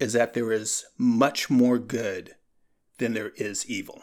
is 0.00 0.12
that 0.12 0.34
there 0.34 0.52
is 0.52 0.84
much 0.96 1.48
more 1.48 1.78
good 1.78 2.34
than 2.98 3.14
there 3.14 3.32
is 3.36 3.68
evil. 3.70 4.02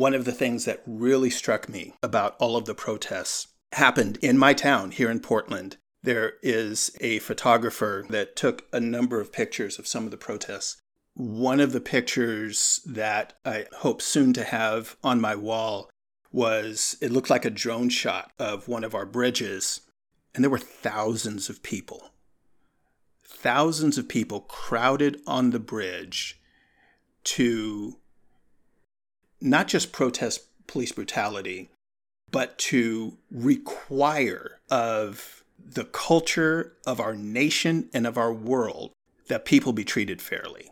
One 0.00 0.14
of 0.14 0.24
the 0.24 0.32
things 0.32 0.64
that 0.64 0.82
really 0.86 1.28
struck 1.28 1.68
me 1.68 1.92
about 2.02 2.34
all 2.38 2.56
of 2.56 2.64
the 2.64 2.74
protests 2.74 3.48
happened 3.72 4.18
in 4.22 4.38
my 4.38 4.54
town 4.54 4.92
here 4.92 5.10
in 5.10 5.20
Portland. 5.20 5.76
There 6.02 6.38
is 6.42 6.96
a 7.02 7.18
photographer 7.18 8.06
that 8.08 8.34
took 8.34 8.66
a 8.72 8.80
number 8.80 9.20
of 9.20 9.30
pictures 9.30 9.78
of 9.78 9.86
some 9.86 10.06
of 10.06 10.10
the 10.10 10.16
protests. 10.16 10.80
One 11.12 11.60
of 11.60 11.72
the 11.72 11.82
pictures 11.82 12.80
that 12.86 13.34
I 13.44 13.66
hope 13.80 14.00
soon 14.00 14.32
to 14.32 14.44
have 14.44 14.96
on 15.04 15.20
my 15.20 15.36
wall 15.36 15.90
was 16.32 16.96
it 17.02 17.12
looked 17.12 17.28
like 17.28 17.44
a 17.44 17.50
drone 17.50 17.90
shot 17.90 18.32
of 18.38 18.68
one 18.68 18.84
of 18.84 18.94
our 18.94 19.04
bridges, 19.04 19.82
and 20.34 20.42
there 20.42 20.50
were 20.50 20.56
thousands 20.56 21.50
of 21.50 21.62
people. 21.62 22.08
Thousands 23.22 23.98
of 23.98 24.08
people 24.08 24.40
crowded 24.40 25.20
on 25.26 25.50
the 25.50 25.60
bridge 25.60 26.40
to 27.24 27.99
not 29.40 29.68
just 29.68 29.92
protest 29.92 30.46
police 30.66 30.92
brutality, 30.92 31.70
but 32.30 32.58
to 32.58 33.16
require 33.30 34.60
of 34.70 35.44
the 35.58 35.84
culture 35.84 36.76
of 36.86 37.00
our 37.00 37.14
nation 37.14 37.88
and 37.92 38.06
of 38.06 38.16
our 38.16 38.32
world 38.32 38.92
that 39.28 39.44
people 39.44 39.72
be 39.72 39.84
treated 39.84 40.22
fairly. 40.22 40.70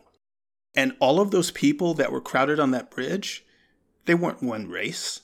And 0.75 0.95
all 0.99 1.19
of 1.19 1.31
those 1.31 1.51
people 1.51 1.93
that 1.95 2.11
were 2.11 2.21
crowded 2.21 2.59
on 2.59 2.71
that 2.71 2.91
bridge, 2.91 3.45
they 4.05 4.15
weren't 4.15 4.43
one 4.43 4.69
race, 4.69 5.21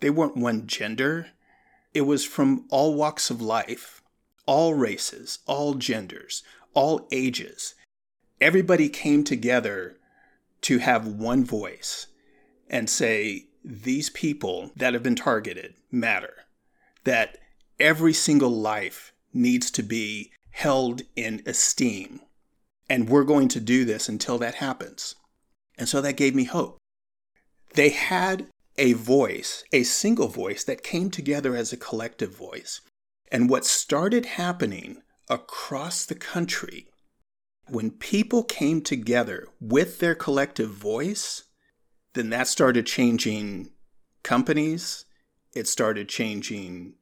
they 0.00 0.10
weren't 0.10 0.36
one 0.36 0.66
gender. 0.66 1.28
It 1.92 2.02
was 2.02 2.24
from 2.24 2.66
all 2.70 2.94
walks 2.94 3.30
of 3.30 3.40
life, 3.40 4.02
all 4.46 4.74
races, 4.74 5.38
all 5.46 5.74
genders, 5.74 6.42
all 6.74 7.06
ages. 7.12 7.74
Everybody 8.40 8.88
came 8.88 9.22
together 9.22 9.96
to 10.62 10.78
have 10.78 11.06
one 11.06 11.44
voice 11.44 12.08
and 12.68 12.88
say, 12.88 13.46
these 13.64 14.10
people 14.10 14.70
that 14.76 14.92
have 14.92 15.02
been 15.02 15.16
targeted 15.16 15.74
matter, 15.90 16.44
that 17.04 17.38
every 17.80 18.12
single 18.12 18.50
life 18.50 19.12
needs 19.32 19.70
to 19.70 19.82
be 19.82 20.30
held 20.50 21.02
in 21.16 21.42
esteem. 21.46 22.20
And 22.88 23.08
we're 23.08 23.24
going 23.24 23.48
to 23.48 23.60
do 23.60 23.84
this 23.84 24.08
until 24.08 24.38
that 24.38 24.56
happens. 24.56 25.14
And 25.78 25.88
so 25.88 26.00
that 26.00 26.16
gave 26.16 26.34
me 26.34 26.44
hope. 26.44 26.76
They 27.74 27.88
had 27.88 28.46
a 28.76 28.92
voice, 28.92 29.64
a 29.72 29.82
single 29.82 30.28
voice 30.28 30.64
that 30.64 30.82
came 30.82 31.10
together 31.10 31.56
as 31.56 31.72
a 31.72 31.78
collective 31.78 32.36
voice. 32.36 32.80
And 33.32 33.48
what 33.48 33.64
started 33.64 34.26
happening 34.26 35.02
across 35.28 36.04
the 36.04 36.14
country 36.14 36.88
when 37.68 37.90
people 37.90 38.42
came 38.42 38.82
together 38.82 39.48
with 39.60 39.98
their 39.98 40.14
collective 40.14 40.70
voice, 40.70 41.43
then 42.14 42.30
that 42.30 42.48
started 42.48 42.86
changing 42.86 43.70
companies, 44.22 45.04
it 45.52 45.68
started 45.68 46.08
changing 46.08 46.94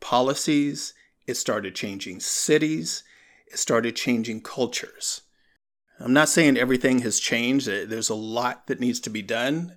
policies, 0.00 0.94
it 1.26 1.34
started 1.34 1.74
changing 1.74 2.20
cities, 2.20 3.02
it 3.46 3.58
started 3.58 3.96
changing 3.96 4.42
cultures. 4.42 5.22
I'm 6.00 6.12
not 6.12 6.28
saying 6.28 6.56
everything 6.56 7.00
has 7.00 7.20
changed, 7.20 7.66
there's 7.66 8.10
a 8.10 8.14
lot 8.14 8.66
that 8.66 8.80
needs 8.80 9.00
to 9.00 9.10
be 9.10 9.22
done. 9.22 9.76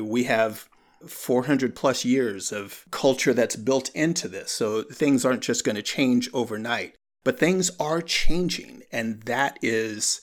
we 0.00 0.24
have 0.24 0.68
400 1.06 1.76
plus 1.76 2.04
years 2.04 2.52
of 2.52 2.84
culture 2.90 3.34
that's 3.34 3.56
built 3.56 3.90
into 3.90 4.28
this, 4.28 4.50
so 4.50 4.82
things 4.82 5.24
aren't 5.24 5.42
just 5.42 5.64
going 5.64 5.76
to 5.76 5.82
change 5.82 6.28
overnight. 6.32 6.94
But 7.24 7.38
things 7.38 7.70
are 7.78 8.00
changing, 8.00 8.82
and 8.90 9.22
that 9.24 9.58
is 9.62 10.20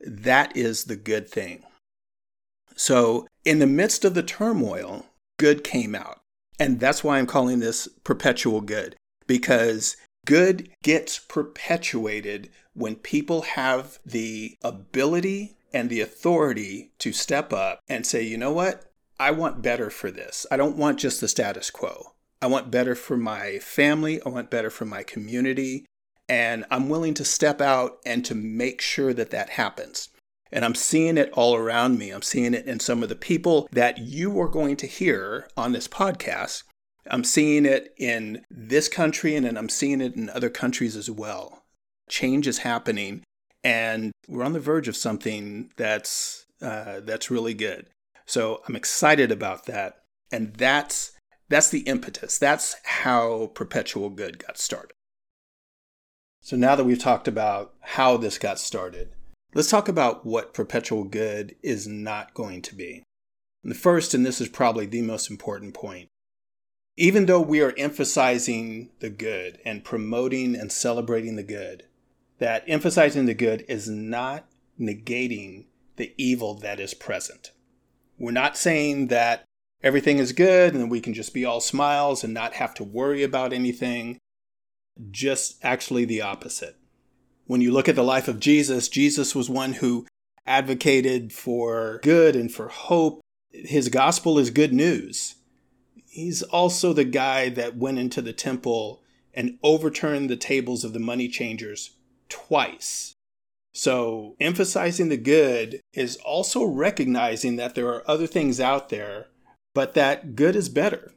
that 0.00 0.56
is 0.56 0.84
the 0.84 0.96
good 0.96 1.28
thing. 1.28 1.64
So, 2.76 3.26
in 3.44 3.58
the 3.58 3.66
midst 3.66 4.04
of 4.04 4.14
the 4.14 4.22
turmoil, 4.22 5.06
good 5.38 5.64
came 5.64 5.94
out. 5.94 6.20
And 6.58 6.80
that's 6.80 7.02
why 7.02 7.18
I'm 7.18 7.26
calling 7.26 7.60
this 7.60 7.88
perpetual 8.04 8.60
good, 8.60 8.96
because 9.26 9.96
good 10.26 10.70
gets 10.82 11.18
perpetuated 11.18 12.50
when 12.74 12.96
people 12.96 13.42
have 13.42 13.98
the 14.04 14.56
ability 14.62 15.56
and 15.72 15.88
the 15.88 16.00
authority 16.00 16.92
to 16.98 17.12
step 17.12 17.52
up 17.52 17.80
and 17.88 18.06
say, 18.06 18.22
you 18.22 18.36
know 18.36 18.52
what? 18.52 18.84
I 19.18 19.30
want 19.30 19.62
better 19.62 19.90
for 19.90 20.10
this. 20.10 20.46
I 20.50 20.56
don't 20.56 20.76
want 20.76 20.98
just 20.98 21.20
the 21.20 21.28
status 21.28 21.70
quo. 21.70 22.12
I 22.42 22.46
want 22.46 22.70
better 22.70 22.94
for 22.94 23.16
my 23.16 23.58
family. 23.58 24.20
I 24.24 24.28
want 24.28 24.50
better 24.50 24.70
for 24.70 24.84
my 24.84 25.02
community. 25.02 25.86
And 26.28 26.64
I'm 26.70 26.88
willing 26.88 27.14
to 27.14 27.24
step 27.24 27.60
out 27.60 27.98
and 28.04 28.24
to 28.26 28.34
make 28.34 28.80
sure 28.80 29.14
that 29.14 29.30
that 29.30 29.50
happens. 29.50 30.08
And 30.52 30.64
I'm 30.64 30.74
seeing 30.74 31.18
it 31.18 31.30
all 31.32 31.54
around 31.54 31.98
me. 31.98 32.10
I'm 32.10 32.22
seeing 32.22 32.54
it 32.54 32.66
in 32.66 32.80
some 32.80 33.02
of 33.02 33.08
the 33.08 33.16
people 33.16 33.68
that 33.72 33.98
you 33.98 34.40
are 34.40 34.48
going 34.48 34.76
to 34.76 34.86
hear 34.86 35.48
on 35.56 35.72
this 35.72 35.88
podcast. 35.88 36.62
I'm 37.10 37.24
seeing 37.24 37.66
it 37.66 37.94
in 37.98 38.44
this 38.50 38.88
country 38.88 39.36
and 39.36 39.58
I'm 39.58 39.68
seeing 39.68 40.00
it 40.00 40.14
in 40.14 40.30
other 40.30 40.50
countries 40.50 40.96
as 40.96 41.10
well. 41.10 41.64
Change 42.08 42.46
is 42.46 42.58
happening 42.58 43.22
and 43.64 44.12
we're 44.28 44.44
on 44.44 44.52
the 44.52 44.60
verge 44.60 44.86
of 44.86 44.96
something 44.96 45.72
that's 45.76 46.46
uh, 46.62 47.00
that's 47.00 47.30
really 47.30 47.54
good. 47.54 47.88
So 48.24 48.62
I'm 48.68 48.76
excited 48.76 49.30
about 49.30 49.66
that. 49.66 50.02
And 50.30 50.54
that's 50.54 51.12
that's 51.48 51.70
the 51.70 51.80
impetus. 51.80 52.38
That's 52.38 52.76
how 52.84 53.50
perpetual 53.54 54.10
good 54.10 54.38
got 54.44 54.58
started. 54.58 54.92
So 56.40 56.56
now 56.56 56.76
that 56.76 56.84
we've 56.84 56.98
talked 56.98 57.26
about 57.26 57.74
how 57.80 58.16
this 58.16 58.38
got 58.38 58.60
started, 58.60 59.15
let's 59.54 59.70
talk 59.70 59.88
about 59.88 60.24
what 60.26 60.54
perpetual 60.54 61.04
good 61.04 61.56
is 61.62 61.86
not 61.86 62.34
going 62.34 62.62
to 62.62 62.74
be. 62.74 63.02
The 63.64 63.74
first, 63.74 64.14
and 64.14 64.24
this 64.24 64.40
is 64.40 64.48
probably 64.48 64.86
the 64.86 65.02
most 65.02 65.30
important 65.30 65.74
point, 65.74 66.08
even 66.96 67.26
though 67.26 67.40
we 67.40 67.60
are 67.60 67.74
emphasizing 67.76 68.90
the 69.00 69.10
good 69.10 69.58
and 69.64 69.84
promoting 69.84 70.54
and 70.54 70.70
celebrating 70.70 71.36
the 71.36 71.42
good, 71.42 71.84
that 72.38 72.64
emphasizing 72.66 73.26
the 73.26 73.34
good 73.34 73.64
is 73.68 73.88
not 73.88 74.46
negating 74.80 75.66
the 75.96 76.14
evil 76.16 76.54
that 76.54 76.78
is 76.78 76.94
present. 76.94 77.50
We're 78.18 78.30
not 78.30 78.56
saying 78.56 79.08
that 79.08 79.44
everything 79.82 80.18
is 80.18 80.32
good 80.32 80.74
and 80.74 80.90
we 80.90 81.00
can 81.00 81.14
just 81.14 81.34
be 81.34 81.44
all 81.44 81.60
smiles 81.60 82.24
and 82.24 82.32
not 82.32 82.54
have 82.54 82.74
to 82.74 82.84
worry 82.84 83.22
about 83.22 83.52
anything. 83.52 84.18
Just 85.10 85.62
actually 85.62 86.04
the 86.04 86.22
opposite. 86.22 86.76
When 87.46 87.60
you 87.60 87.72
look 87.72 87.88
at 87.88 87.94
the 87.94 88.02
life 88.02 88.28
of 88.28 88.40
Jesus, 88.40 88.88
Jesus 88.88 89.34
was 89.34 89.48
one 89.48 89.74
who 89.74 90.06
advocated 90.46 91.32
for 91.32 92.00
good 92.02 92.34
and 92.34 92.52
for 92.52 92.68
hope. 92.68 93.20
His 93.52 93.88
gospel 93.88 94.38
is 94.38 94.50
good 94.50 94.72
news. 94.72 95.36
He's 96.08 96.42
also 96.42 96.92
the 96.92 97.04
guy 97.04 97.48
that 97.50 97.76
went 97.76 97.98
into 97.98 98.22
the 98.22 98.32
temple 98.32 99.02
and 99.34 99.58
overturned 99.62 100.30
the 100.30 100.36
tables 100.36 100.82
of 100.82 100.92
the 100.92 100.98
money 100.98 101.28
changers 101.28 101.90
twice. 102.28 103.12
So, 103.74 104.34
emphasizing 104.40 105.10
the 105.10 105.18
good 105.18 105.80
is 105.92 106.16
also 106.24 106.64
recognizing 106.64 107.56
that 107.56 107.74
there 107.74 107.88
are 107.88 108.10
other 108.10 108.26
things 108.26 108.58
out 108.58 108.88
there, 108.88 109.26
but 109.74 109.92
that 109.92 110.34
good 110.34 110.56
is 110.56 110.70
better. 110.70 111.12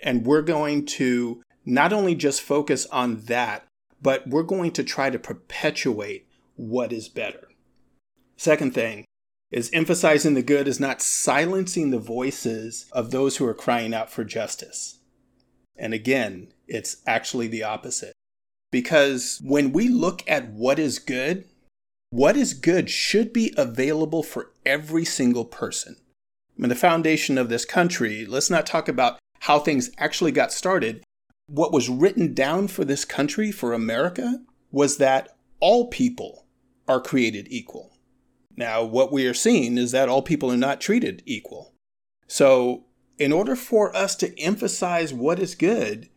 And 0.00 0.24
we're 0.24 0.42
going 0.42 0.86
to 0.86 1.42
not 1.66 1.92
only 1.92 2.14
just 2.14 2.40
focus 2.40 2.86
on 2.86 3.20
that, 3.26 3.67
but 4.00 4.26
we're 4.26 4.42
going 4.42 4.72
to 4.72 4.84
try 4.84 5.10
to 5.10 5.18
perpetuate 5.18 6.28
what 6.56 6.92
is 6.92 7.08
better. 7.08 7.48
Second 8.36 8.74
thing 8.74 9.04
is 9.50 9.70
emphasizing 9.72 10.34
the 10.34 10.42
good 10.42 10.68
is 10.68 10.78
not 10.78 11.00
silencing 11.00 11.90
the 11.90 11.98
voices 11.98 12.86
of 12.92 13.10
those 13.10 13.36
who 13.36 13.46
are 13.46 13.54
crying 13.54 13.94
out 13.94 14.10
for 14.10 14.24
justice. 14.24 14.98
And 15.76 15.94
again, 15.94 16.52
it's 16.66 16.98
actually 17.06 17.48
the 17.48 17.62
opposite. 17.62 18.12
Because 18.70 19.40
when 19.42 19.72
we 19.72 19.88
look 19.88 20.22
at 20.28 20.50
what 20.50 20.78
is 20.78 20.98
good, 20.98 21.44
what 22.10 22.36
is 22.36 22.54
good 22.54 22.90
should 22.90 23.32
be 23.32 23.54
available 23.56 24.22
for 24.22 24.50
every 24.66 25.04
single 25.04 25.44
person. 25.44 25.96
I 26.56 26.62
mean, 26.62 26.68
the 26.68 26.74
foundation 26.74 27.38
of 27.38 27.48
this 27.48 27.64
country, 27.64 28.26
let's 28.26 28.50
not 28.50 28.66
talk 28.66 28.88
about 28.88 29.18
how 29.40 29.58
things 29.58 29.90
actually 29.98 30.32
got 30.32 30.52
started. 30.52 31.02
What 31.48 31.72
was 31.72 31.88
written 31.88 32.34
down 32.34 32.68
for 32.68 32.84
this 32.84 33.04
country, 33.04 33.50
for 33.50 33.72
America, 33.72 34.40
was 34.70 34.98
that 34.98 35.36
all 35.60 35.88
people 35.88 36.46
are 36.86 37.00
created 37.00 37.48
equal. 37.50 37.98
Now, 38.56 38.84
what 38.84 39.12
we 39.12 39.26
are 39.26 39.34
seeing 39.34 39.78
is 39.78 39.92
that 39.92 40.08
all 40.08 40.22
people 40.22 40.52
are 40.52 40.56
not 40.56 40.80
treated 40.80 41.22
equal. 41.26 41.74
So, 42.26 42.84
in 43.18 43.32
order 43.32 43.56
for 43.56 43.94
us 43.96 44.14
to 44.16 44.38
emphasize 44.38 45.12
what 45.12 45.38
is 45.38 45.54
good, 45.54 46.08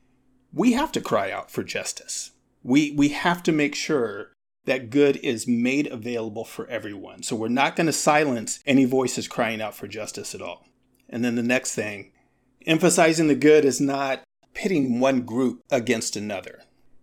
we 0.53 0.73
have 0.73 0.91
to 0.91 1.01
cry 1.01 1.31
out 1.31 1.49
for 1.49 1.63
justice. 1.63 2.31
We, 2.63 2.91
we 2.91 3.09
have 3.09 3.41
to 3.43 3.51
make 3.51 3.73
sure 3.73 4.31
that 4.65 4.89
good 4.89 5.17
is 5.17 5.47
made 5.47 5.87
available 5.87 6.45
for 6.45 6.67
everyone. 6.67 7.23
So 7.23 7.35
we're 7.35 7.47
not 7.47 7.75
going 7.75 7.87
to 7.87 7.93
silence 7.93 8.59
any 8.65 8.85
voices 8.85 9.27
crying 9.27 9.61
out 9.61 9.75
for 9.75 9.87
justice 9.87 10.35
at 10.35 10.41
all. 10.41 10.67
And 11.09 11.25
then 11.25 11.35
the 11.35 11.43
next 11.43 11.73
thing, 11.73 12.11
emphasizing 12.65 13.27
the 13.27 13.35
good 13.35 13.65
is 13.65 13.81
not 13.81 14.23
pitting 14.53 14.99
one 14.99 15.21
group 15.21 15.61
against 15.71 16.15
another. 16.15 16.61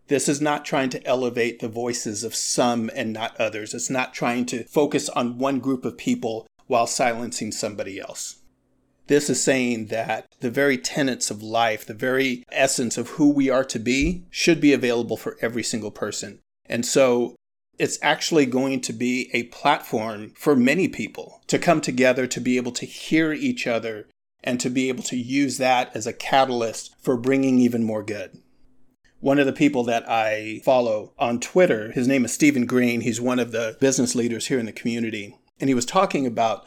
This 0.08 0.28
is 0.28 0.40
not 0.40 0.64
trying 0.64 0.88
to 0.90 1.06
elevate 1.06 1.60
the 1.60 1.68
voices 1.68 2.24
of 2.24 2.34
some 2.34 2.90
and 2.94 3.12
not 3.12 3.38
others. 3.38 3.74
It's 3.74 3.90
not 3.90 4.14
trying 4.14 4.46
to 4.46 4.64
focus 4.64 5.08
on 5.10 5.38
one 5.38 5.58
group 5.58 5.84
of 5.84 5.98
people 5.98 6.46
while 6.66 6.86
silencing 6.86 7.52
somebody 7.52 8.00
else. 8.00 8.36
This 9.08 9.30
is 9.30 9.42
saying 9.42 9.86
that 9.86 10.26
the 10.40 10.50
very 10.50 10.76
tenets 10.76 11.30
of 11.30 11.42
life, 11.42 11.84
the 11.86 11.94
very 11.94 12.44
essence 12.52 12.98
of 12.98 13.10
who 13.10 13.30
we 13.30 13.48
are 13.48 13.64
to 13.64 13.78
be, 13.78 14.24
should 14.30 14.60
be 14.60 14.72
available 14.72 15.16
for 15.16 15.36
every 15.40 15.62
single 15.62 15.90
person. 15.90 16.40
And 16.66 16.84
so 16.84 17.34
it's 17.78 17.98
actually 18.02 18.44
going 18.44 18.80
to 18.82 18.92
be 18.92 19.30
a 19.32 19.44
platform 19.44 20.32
for 20.36 20.54
many 20.54 20.88
people 20.88 21.40
to 21.46 21.58
come 21.58 21.80
together 21.80 22.26
to 22.26 22.40
be 22.40 22.56
able 22.56 22.72
to 22.72 22.84
hear 22.84 23.32
each 23.32 23.66
other 23.66 24.08
and 24.42 24.60
to 24.60 24.70
be 24.70 24.88
able 24.88 25.02
to 25.04 25.16
use 25.16 25.58
that 25.58 25.94
as 25.94 26.06
a 26.06 26.12
catalyst 26.12 26.94
for 27.00 27.16
bringing 27.16 27.58
even 27.58 27.82
more 27.84 28.02
good. 28.02 28.40
One 29.20 29.38
of 29.38 29.46
the 29.46 29.52
people 29.52 29.82
that 29.84 30.08
I 30.08 30.60
follow 30.64 31.12
on 31.18 31.40
Twitter, 31.40 31.90
his 31.90 32.06
name 32.06 32.24
is 32.24 32.32
Stephen 32.32 32.66
Green. 32.66 33.00
He's 33.00 33.20
one 33.20 33.40
of 33.40 33.50
the 33.50 33.76
business 33.80 34.14
leaders 34.14 34.46
here 34.46 34.60
in 34.60 34.66
the 34.66 34.72
community. 34.72 35.36
And 35.58 35.68
he 35.68 35.74
was 35.74 35.86
talking 35.86 36.26
about 36.26 36.64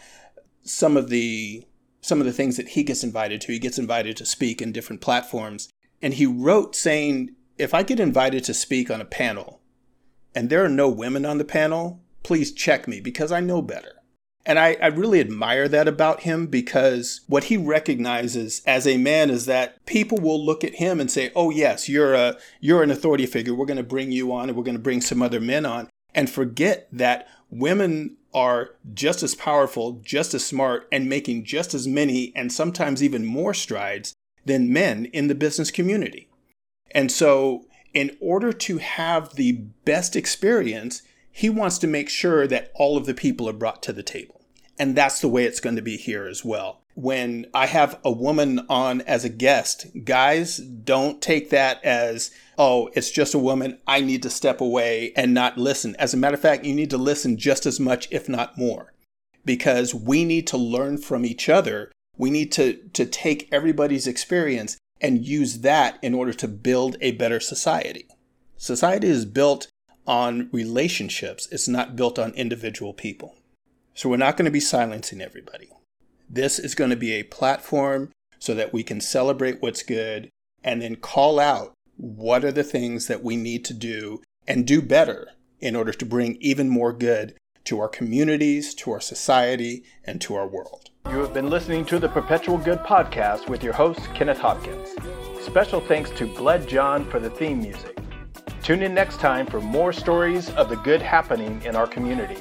some 0.63 0.97
of 0.97 1.09
the 1.09 1.65
some 2.03 2.19
of 2.19 2.25
the 2.25 2.33
things 2.33 2.57
that 2.57 2.69
he 2.69 2.83
gets 2.83 3.03
invited 3.03 3.39
to. 3.41 3.51
He 3.51 3.59
gets 3.59 3.77
invited 3.77 4.17
to 4.17 4.25
speak 4.25 4.61
in 4.61 4.71
different 4.71 5.01
platforms. 5.01 5.69
And 6.01 6.15
he 6.15 6.25
wrote 6.25 6.75
saying, 6.75 7.35
if 7.59 7.75
I 7.75 7.83
get 7.83 7.99
invited 7.99 8.43
to 8.45 8.55
speak 8.55 8.89
on 8.89 9.01
a 9.01 9.05
panel 9.05 9.61
and 10.33 10.49
there 10.49 10.65
are 10.65 10.69
no 10.69 10.89
women 10.89 11.25
on 11.25 11.37
the 11.37 11.45
panel, 11.45 12.01
please 12.23 12.51
check 12.51 12.87
me 12.87 12.99
because 12.99 13.31
I 13.31 13.39
know 13.39 13.61
better. 13.61 14.00
And 14.45 14.57
I, 14.57 14.75
I, 14.81 14.87
really 14.87 15.19
admire 15.19 15.67
that 15.67 15.87
about 15.87 16.21
him 16.21 16.47
because 16.47 17.21
what 17.27 17.45
he 17.45 17.57
recognizes 17.57 18.63
as 18.65 18.87
a 18.87 18.97
man 18.97 19.29
is 19.29 19.45
that 19.45 19.85
people 19.85 20.17
will 20.17 20.43
look 20.43 20.63
at 20.63 20.75
him 20.75 20.99
and 20.99 21.11
say, 21.11 21.31
Oh 21.35 21.51
yes, 21.51 21.87
you're 21.87 22.15
a 22.15 22.37
you're 22.59 22.81
an 22.81 22.89
authority 22.89 23.27
figure. 23.27 23.53
We're 23.53 23.67
gonna 23.67 23.83
bring 23.83 24.11
you 24.11 24.31
on 24.31 24.49
and 24.49 24.57
we're 24.57 24.63
gonna 24.63 24.79
bring 24.79 25.01
some 25.01 25.21
other 25.21 25.39
men 25.39 25.65
on 25.65 25.89
and 26.15 26.29
forget 26.29 26.87
that 26.91 27.27
women 27.51 28.17
are 28.33 28.71
just 28.93 29.23
as 29.23 29.35
powerful, 29.35 30.01
just 30.03 30.33
as 30.33 30.43
smart, 30.45 30.87
and 30.91 31.09
making 31.09 31.43
just 31.43 31.73
as 31.73 31.87
many 31.87 32.31
and 32.35 32.51
sometimes 32.51 33.03
even 33.03 33.25
more 33.25 33.53
strides 33.53 34.13
than 34.45 34.71
men 34.71 35.05
in 35.05 35.27
the 35.27 35.35
business 35.35 35.69
community. 35.69 36.29
And 36.91 37.11
so, 37.11 37.65
in 37.93 38.17
order 38.19 38.53
to 38.53 38.77
have 38.77 39.35
the 39.35 39.51
best 39.85 40.15
experience, 40.15 41.01
he 41.31 41.49
wants 41.49 41.77
to 41.79 41.87
make 41.87 42.09
sure 42.09 42.47
that 42.47 42.71
all 42.75 42.97
of 42.97 43.05
the 43.05 43.13
people 43.13 43.47
are 43.49 43.53
brought 43.53 43.81
to 43.83 43.93
the 43.93 44.03
table. 44.03 44.41
And 44.77 44.95
that's 44.95 45.21
the 45.21 45.27
way 45.27 45.45
it's 45.45 45.59
going 45.59 45.75
to 45.75 45.81
be 45.81 45.97
here 45.97 46.27
as 46.27 46.43
well 46.43 46.81
when 46.93 47.45
I 47.53 47.67
have 47.67 47.99
a 48.03 48.11
woman 48.11 48.65
on 48.69 49.01
as 49.01 49.23
a 49.23 49.29
guest, 49.29 49.87
guys 50.03 50.57
don't 50.57 51.21
take 51.21 51.49
that 51.49 51.83
as, 51.83 52.31
oh, 52.57 52.89
it's 52.93 53.11
just 53.11 53.33
a 53.33 53.39
woman. 53.39 53.79
I 53.87 54.01
need 54.01 54.23
to 54.23 54.29
step 54.29 54.61
away 54.61 55.13
and 55.15 55.33
not 55.33 55.57
listen. 55.57 55.95
As 55.97 56.13
a 56.13 56.17
matter 56.17 56.35
of 56.35 56.41
fact, 56.41 56.65
you 56.65 56.75
need 56.75 56.89
to 56.89 56.97
listen 56.97 57.37
just 57.37 57.65
as 57.65 57.79
much, 57.79 58.07
if 58.11 58.27
not 58.27 58.57
more, 58.57 58.93
because 59.45 59.93
we 59.95 60.25
need 60.25 60.47
to 60.47 60.57
learn 60.57 60.97
from 60.97 61.25
each 61.25 61.49
other. 61.49 61.91
We 62.17 62.29
need 62.29 62.51
to, 62.53 62.73
to 62.93 63.05
take 63.05 63.49
everybody's 63.51 64.07
experience 64.07 64.77
and 64.99 65.25
use 65.25 65.59
that 65.59 65.97
in 66.01 66.13
order 66.13 66.33
to 66.33 66.47
build 66.47 66.97
a 67.01 67.11
better 67.11 67.39
society. 67.39 68.05
Society 68.57 69.07
is 69.07 69.25
built 69.25 69.67
on 70.11 70.49
relationships, 70.51 71.47
it's 71.53 71.69
not 71.69 71.95
built 71.95 72.19
on 72.19 72.33
individual 72.33 72.93
people. 72.93 73.33
So 73.93 74.09
we're 74.09 74.17
not 74.17 74.35
going 74.35 74.45
to 74.45 74.51
be 74.51 74.59
silencing 74.59 75.21
everybody. 75.21 75.69
This 76.29 76.59
is 76.59 76.75
going 76.75 76.89
to 76.89 76.97
be 76.97 77.13
a 77.13 77.23
platform 77.23 78.11
so 78.37 78.53
that 78.53 78.73
we 78.73 78.83
can 78.83 78.99
celebrate 78.99 79.61
what's 79.61 79.83
good 79.83 80.27
and 80.65 80.81
then 80.81 80.97
call 80.97 81.39
out 81.39 81.71
what 81.95 82.43
are 82.43 82.51
the 82.51 82.63
things 82.63 83.07
that 83.07 83.23
we 83.23 83.37
need 83.37 83.63
to 83.63 83.73
do 83.73 84.21
and 84.45 84.67
do 84.67 84.81
better 84.81 85.29
in 85.61 85.77
order 85.77 85.93
to 85.93 86.05
bring 86.05 86.35
even 86.41 86.67
more 86.67 86.91
good 86.91 87.33
to 87.63 87.79
our 87.79 87.87
communities, 87.87 88.75
to 88.75 88.91
our 88.91 88.99
society, 88.99 89.85
and 90.03 90.19
to 90.19 90.35
our 90.35 90.47
world. 90.47 90.89
You 91.09 91.19
have 91.19 91.33
been 91.33 91.49
listening 91.49 91.85
to 91.85 91.99
the 91.99 92.09
Perpetual 92.09 92.57
Good 92.57 92.79
podcast 92.79 93.47
with 93.47 93.63
your 93.63 93.73
host, 93.73 94.01
Kenneth 94.13 94.39
Hopkins. 94.39 94.89
Special 95.41 95.79
thanks 95.79 96.09
to 96.11 96.27
Bled 96.27 96.67
John 96.67 97.05
for 97.05 97.21
the 97.21 97.29
theme 97.29 97.61
music. 97.61 98.00
Tune 98.71 98.83
in 98.83 98.93
next 98.93 99.19
time 99.19 99.45
for 99.45 99.59
more 99.59 99.91
stories 99.91 100.49
of 100.51 100.69
the 100.69 100.77
good 100.77 101.01
happening 101.01 101.61
in 101.65 101.75
our 101.75 101.85
community. 101.85 102.37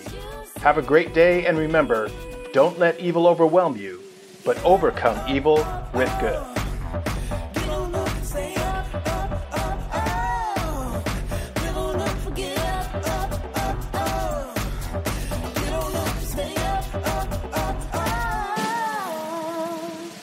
Have 0.61 0.79
a 0.79 0.83
great 0.83 1.13
day, 1.13 1.45
and 1.47 1.59
remember, 1.59 2.09
don't 2.53 2.79
let 2.79 3.01
evil 3.01 3.27
overwhelm 3.27 3.77
you, 3.77 4.01
but 4.45 4.57
overcome 4.65 5.19
evil 5.29 5.57
with 5.93 6.09
good. 6.21 6.41